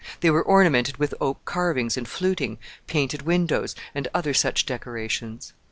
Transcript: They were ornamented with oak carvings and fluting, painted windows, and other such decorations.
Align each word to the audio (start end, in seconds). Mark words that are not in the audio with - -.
They 0.21 0.31
were 0.31 0.41
ornamented 0.41 0.97
with 0.97 1.13
oak 1.21 1.45
carvings 1.45 1.95
and 1.95 2.07
fluting, 2.07 2.57
painted 2.87 3.21
windows, 3.21 3.75
and 3.93 4.07
other 4.15 4.33
such 4.33 4.65
decorations. 4.65 5.53